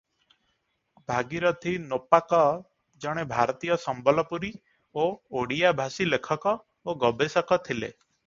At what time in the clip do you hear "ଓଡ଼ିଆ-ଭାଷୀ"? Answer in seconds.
5.41-6.11